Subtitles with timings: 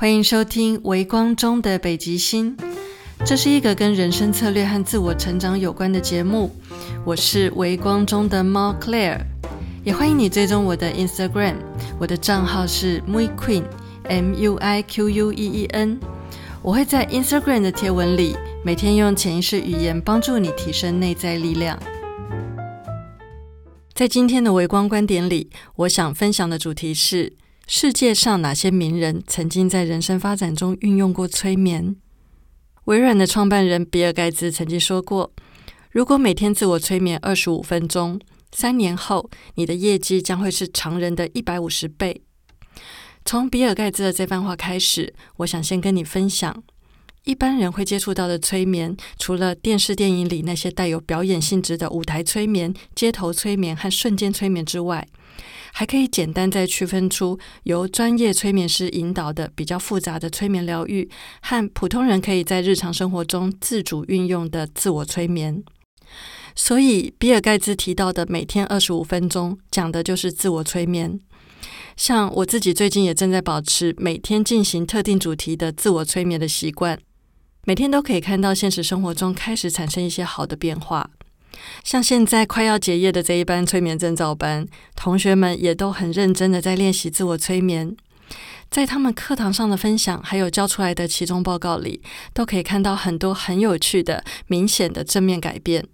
[0.00, 2.56] 欢迎收听《微光中的北极星》，
[3.22, 6.50] 这是一个跟人生策略和自我成长有关的节目。
[7.04, 9.20] 我是微光中的猫 Claire，
[9.84, 11.56] 也欢迎你追踪我的 Instagram，
[11.98, 16.00] 我的账号是 Mui Queen，M U I Q U E E N。
[16.62, 21.78] 我会在 Instagram 的贴文里，每天用潜意识语言帮助你提升内在力量。
[23.92, 27.34] 在今天的微光观点里，我想分享的主题是。
[27.72, 31.94] 世界上哪些名人曾经在人生发展中运用过催眠？
[32.86, 35.32] 微软的创办人比尔盖茨曾经说过
[35.92, 42.20] ：“如果每天自我催眠二十五分钟，三年后你的业绩将会是常人的一百五十倍。”
[43.24, 46.60] 从比尔盖茨的这番话开始，我想先跟你分享，
[47.22, 55.06] 一般人会接触到的催眠，除了电视电影里那些带有表演性质的舞台催眠、街头催眠和瞬间催眠之外。
[55.72, 61.08] 还可以简单再区分出由专业催眠师引导的比较复杂的催眠疗愈，
[61.42, 65.62] 和普通人可以在日常生活中自主运用的自我催眠。
[66.56, 71.20] 所以，比尔盖茨提到的每天二十五分钟，讲的就是自我催眠。
[71.96, 76.98] 像我自己最近也正在保持每天进行特定主题的自我催眠的习惯，
[77.64, 81.10] 每天都可以看到现实生活中开始产生一些好的变化。
[81.84, 87.96] 像现在快要结业的这一班催眠证照班，同学们也都很认真的在练习自我催眠。
[88.70, 92.00] 在他们课堂上的分享，还有交出来的期中报告里，
[92.32, 95.84] 都可以看到很多很有趣的、明显的正面改变。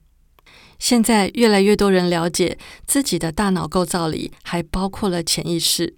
[0.79, 5.97] 现在越来越多人了解自己的大脑构造里还包括了潜意识，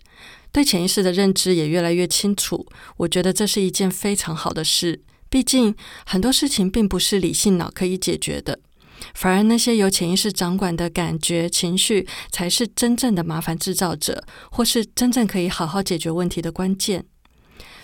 [0.52, 2.64] 对潜意识的认知也越来越清楚。
[2.98, 5.74] 我觉得这是一件非常好的事，毕竟
[6.06, 8.60] 很多事情并不是理性脑可以解决的。
[9.14, 17.04] 反而，那些由潜意识掌管的感觉、情绪，才是真正的麻烦制造者，或是真正可以好好解决问题的关键。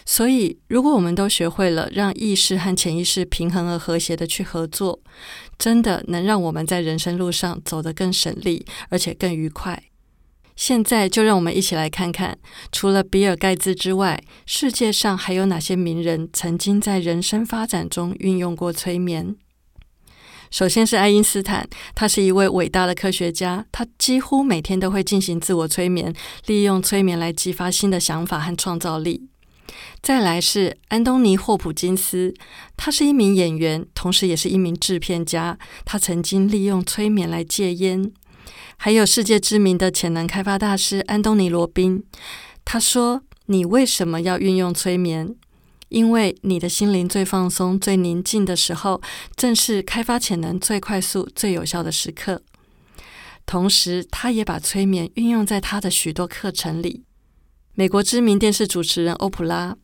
[0.07, 5.01] 所以，如果我们都学会了让意识和潜意识平衡而和谐的去合作，
[5.59, 9.83] 真的能让我们在人生路上走得更省力，而且更愉快。
[10.55, 12.39] 现在，就让我们一起来看看，
[12.71, 19.35] 除了比尔盖茨之外，世界上还有哪些名人曾经在人生发展中运用过催眠。
[20.55, 26.15] 首先是爱因斯坦，他是一位伟大的科学家，他几乎每天都会进行自我催眠，
[26.47, 29.27] 利用催眠来激发新的想法和创造力。
[30.01, 32.33] 再来是安东尼·霍普金斯，
[32.77, 38.13] 他是一名演员，同时也是一名制片家，他曾经利用催眠来戒烟。
[38.77, 42.05] 还有世界知名的潜能开发大师安东尼·罗宾，
[42.65, 45.35] 他说：“你为什么要运用催眠？”
[45.89, 49.01] 因为你的心灵最放松、最宁静的时候，
[49.37, 52.43] 正是开发潜能最快速、最有效的时刻。
[53.47, 57.05] 同时，他也把催眠运用在他的许多课程里。
[57.75, 59.77] 美国知名电视主持人欧普拉，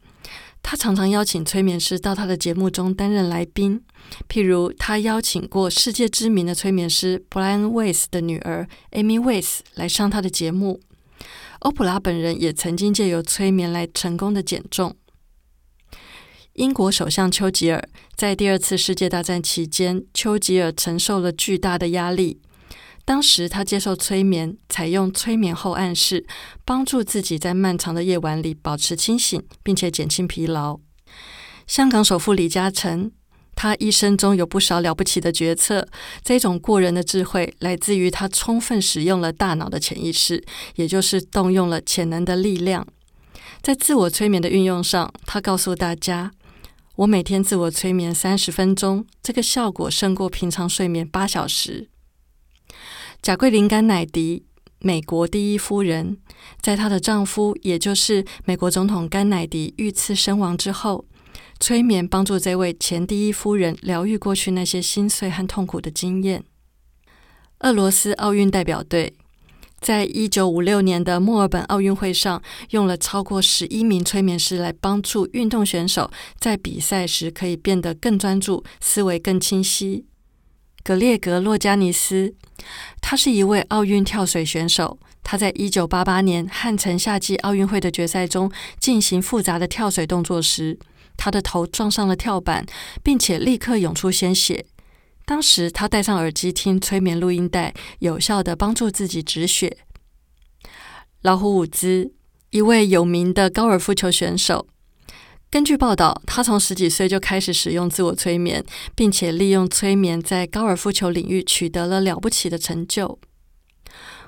[0.62, 3.82] 他常常邀请催眠师到他的节目中担任来宾。
[4.28, 10.80] 譬如，他邀请过世界知名的催眠师布莱恩·威斯的女儿 Amy 威斯来上他的节目。
[11.60, 14.96] 欧普拉本人也曾经借由催眠来成功的减重。
[16.54, 22.40] 英国首相丘吉尔在第二次世界大战期间，丘吉尔承受了巨大的压力。
[23.04, 26.26] 当时他接受催眠，采用催眠后暗示，
[26.64, 30.78] 帮助自己在漫长的夜晚里保持清醒，并且减轻疲劳。
[31.66, 33.12] 香港首富李嘉诚，
[33.54, 35.86] 他一生中有不少了不起的决策，
[36.24, 40.44] 这种过人的智慧来自于他充分使用了大脑的潜意识，
[40.74, 42.86] 也就是动用了潜能的力量。
[43.62, 46.32] 在自我催眠的运用上，他告诉大家。
[47.00, 51.88] 我每天自我催眠三十分钟，这个效果胜过平常睡眠八小时。
[53.22, 54.44] 贾桂林甘乃迪，
[54.80, 56.18] 美国第一夫人，
[56.60, 61.06] 在她的丈夫，也就是美国总统甘乃迪遇刺身亡之后，
[61.58, 66.44] 催眠帮助这位前第一夫人疗愈过去那些心碎和痛苦的经验。
[67.60, 69.14] 俄罗斯奥运代表队。
[69.80, 80.04] 在一九五六年的墨尔本奥运会上，用了超过十一名催眠师来帮助运动选手在比赛时可以变得更专注、思维更清晰。
[80.82, 82.34] 格列格·洛加尼斯，
[83.00, 84.98] 他是一位奥运跳水选手。
[85.22, 88.50] 他在一九八八年汉城夏季奥运会的决赛中
[88.80, 90.78] 进行复杂的跳水动作时，
[91.16, 92.65] 他的头撞上了跳板，
[93.03, 94.65] 并且立刻涌出鲜血。
[95.30, 99.77] 当时他戴上耳机听催眠录音带，有效的帮助自己止血。
[101.22, 102.12] 老虎伍兹，
[102.50, 104.66] 一位有名的高尔夫球选手，
[105.48, 108.65] 根据报道，他从十几岁就开始使用自我催眠，
[108.97, 113.21] 并且利用催眠在高尔夫球领域取得了了不起的成就。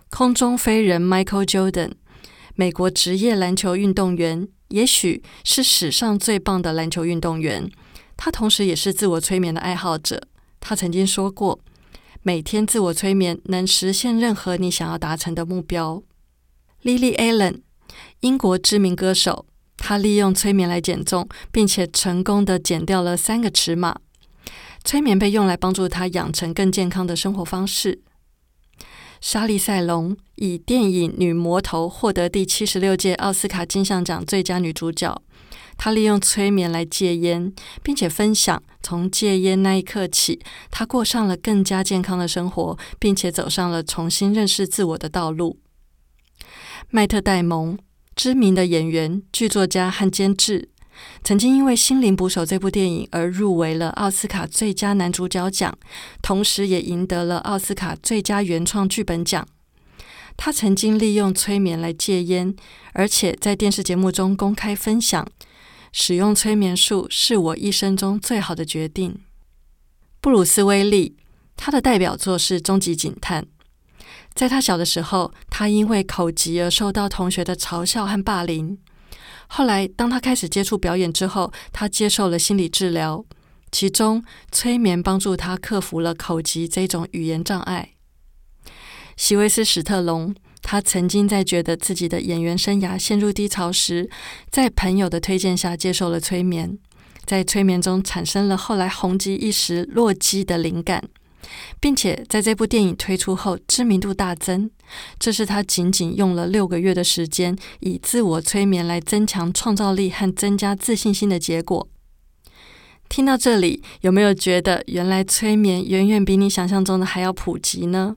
[0.08, 1.94] 空中飞人 Michael Jordan，
[2.54, 4.46] 美国职业篮球运动员。
[4.68, 7.68] 也许是史上最棒的篮球运动员。
[8.16, 10.22] 他同时也是自我催眠的爱好者。
[10.64, 11.58] 他曾经说过
[12.22, 16.04] ：“每天自我催眠能实现任何你想要达成的目标。”
[16.84, 17.62] Lily Allen，
[18.20, 19.44] 英国知名歌手，
[19.76, 23.98] 他利用催眠来减重，并且成功的减掉了三个尺码。
[24.84, 28.00] 催眠被用来帮助他养成更健康的生活方式。
[29.20, 35.22] 莎莉·赛隆以电影《女魔头》获得第七十六届奥斯卡金像奖最佳女主角。
[35.76, 45.60] 她利用催眠来戒烟，并且分享从戒烟那一刻起，她过上了更加健康的生活，并且走上了重新认识自我的道路。
[46.90, 47.78] 迈特·戴蒙，
[48.16, 50.70] 知名的演员、剧作家和监制。
[51.22, 55.78] 曾经因为《心灵捕手》这部电影而入围了奥斯卡最佳男主角奖，
[56.20, 59.46] 同时也赢得了奥斯卡最佳原创剧本奖。
[60.44, 62.52] 他曾经利用催眠来戒烟，
[62.94, 65.24] 而且在电视节目中公开分享，
[65.92, 69.20] 使用催眠术是我一生中最好的决定。
[70.20, 71.16] 布鲁斯·威利，
[71.56, 73.44] 他的代表作是《终极警探》。
[74.34, 78.76] 在他小的时候，他因为口疾而受到同学的嘲笑和霸凌。
[79.46, 83.24] 后来，当他开始接触表演之后，他接受了心理治疗，
[83.70, 87.90] 其中催眠帮助他克服了口疾这种语言障碍。
[89.16, 94.08] 席维斯·史特龙，他曾经在觉得自己的演员生涯陷入低潮时，
[94.50, 96.78] 在朋友的推荐下接受了催眠，
[97.24, 101.04] 在催眠中产生了后来红极一时《洛基》的灵感。
[101.80, 104.70] 并且在这部电影推出后，知名度大增。
[105.18, 111.88] 这是他仅仅用了六个月的时间，以自我催眠来增强创造力和增加自信心的结果。
[113.08, 118.16] 听到这里，有没有觉得原来催眠远远比你想象中的还要普及呢？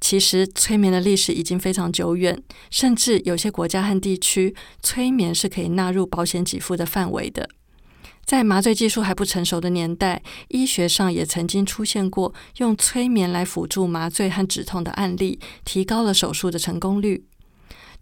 [0.00, 7.48] 其实，催眠的历史已经非常久远，甚至有些国家和地区，催眠是可以纳入保险给付的范围的。
[8.24, 17.24] 在麻醉技术还不成熟的年代，医学上也曾经出现过用催眠来辅助麻醉和止痛的案例，提高了手术的成功率。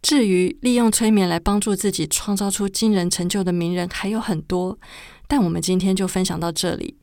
[0.02, 4.78] 至于利用催眠来帮助自己创造出惊人成就的名人还有很多，
[5.26, 6.96] 但我们今天就分享到这里。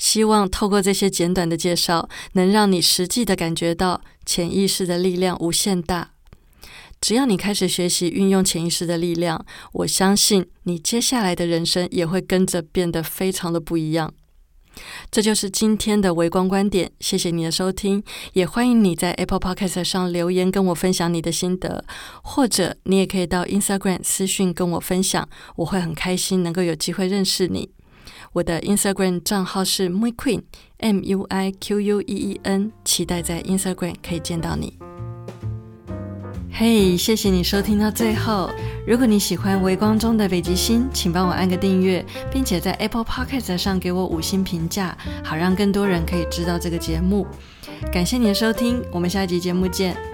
[0.00, 6.12] 希望透过这些简短的介绍，能让你实际的感觉到潜意识的力量无限大。
[7.02, 14.10] 只要你开始学习运用潜意识的力量，我相信你接下来的人生也会跟着变得非常的不一样。
[15.10, 18.02] 这就是今天的微光观点，谢谢你的收听，
[18.32, 21.84] 也欢迎你在 Apple Podcast 上留言跟我分享你的心得，
[22.22, 27.68] 或者你也可以到 Instagram 私讯跟我分享，我会很开心能够有机会认识你。
[28.32, 30.42] 我的 Instagram 账号是 Muiqueen
[30.78, 34.78] M U I Q U E E N，期待在 Instagram 可以见到你。
[36.52, 38.48] 嘿，谢谢你收听到最后。
[38.86, 47.26] 如果你喜欢《微光中的北极星》，请帮我按个订阅，并且在 Apple Podcast 上给我五星评价，好让更多人可以知道这个节目。
[47.92, 50.09] 感谢你的收听，我们下一集节目见。